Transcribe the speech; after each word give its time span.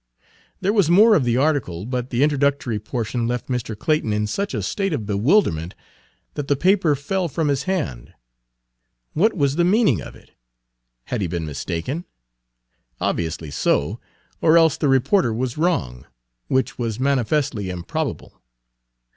There 0.61 0.73
was 0.73 0.89
more 0.89 1.13
of 1.13 1.25
the 1.25 1.37
article, 1.37 1.85
but 1.85 2.09
the 2.09 2.23
introductory 2.23 2.79
portion 2.79 3.27
left 3.27 3.49
Mr. 3.49 3.77
Clayton 3.77 4.11
in 4.13 4.25
such 4.25 4.55
a 4.55 4.63
state 4.63 4.93
of 4.93 5.05
bewilderment 5.05 5.75
that 6.33 6.47
the 6.47 6.55
paper 6.55 6.95
fell 6.95 7.27
from 7.27 7.49
his 7.49 7.65
hand. 7.69 8.11
What 9.13 9.37
was 9.37 9.57
the 9.57 9.63
meaning 9.63 10.01
of 10.01 10.15
it? 10.15 10.31
Had 11.03 11.21
he 11.21 11.27
been 11.27 11.45
mistaken? 11.45 12.05
Obviously 12.99 13.51
so, 13.51 13.99
or 14.41 14.57
else 14.57 14.75
the 14.75 14.89
reporter 14.89 15.31
was 15.35 15.55
wrong, 15.59 16.07
which 16.47 16.79
was 16.79 16.99
manifestly 16.99 17.69
improbable. 17.69 18.41